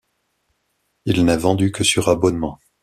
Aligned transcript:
Il 1.05 1.25
n'est 1.25 1.37
vendu 1.37 1.71
que 1.71 1.83
sur 1.83 2.09
abonnement. 2.09 2.59